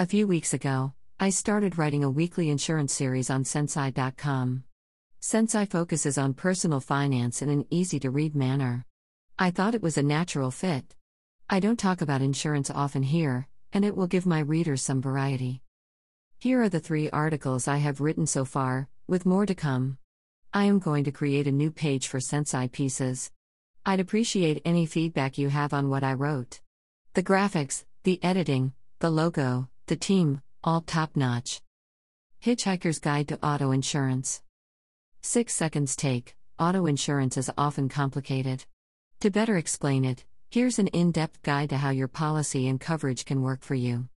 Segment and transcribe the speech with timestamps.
[0.00, 4.64] A few weeks ago, I started writing a weekly insurance series on Centsai.com.
[5.20, 8.86] Centsai focuses on personal finance in an easy to read manner.
[9.38, 10.94] I thought it was a natural fit.
[11.50, 15.60] I don't talk about insurance often here, and it will give my readers some variety.
[16.38, 19.98] Here are the three articles I have written so far, with more to come.
[20.54, 23.30] I am going to create a new page for Centsai pieces.
[23.84, 26.62] I'd appreciate any feedback you have on what I wrote.
[27.12, 31.60] The graphics, the editing, the logo, the team, all top notch.
[32.40, 34.40] Hitchhiker's Guide to Auto Insurance.
[35.22, 38.64] 6 seconds take Auto insurance is often complicated.
[39.18, 43.24] To better explain it, here's an in depth guide to how your policy and coverage
[43.24, 44.08] can work for you.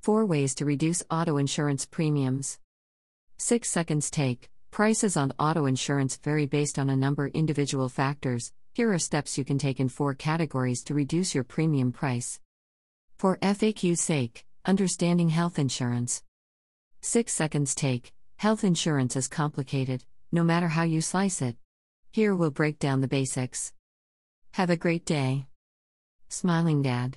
[0.00, 2.58] 4 ways to reduce auto insurance premiums.
[3.36, 8.54] 6 seconds take Prices on auto insurance vary based on a number of individual factors,
[8.72, 12.40] here are steps you can take in four categories to reduce your premium price.
[13.16, 16.22] For FAQ's sake, understanding health insurance.
[17.00, 21.56] 6 seconds take Health insurance is complicated, no matter how you slice it.
[22.12, 23.72] Here we'll break down the basics.
[24.52, 25.46] Have a great day.
[26.28, 27.16] Smiling Dad.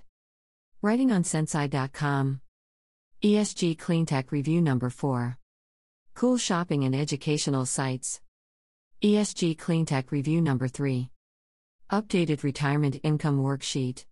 [0.82, 2.42] Writing on Centsai.com.
[3.24, 5.38] ESG Cleantech Review Number 4.
[6.14, 8.22] Cool shopping and educational sites.
[9.04, 11.10] ESG Cleantech Review Number 3.
[11.92, 14.06] Updated Retirement Income Worksheet.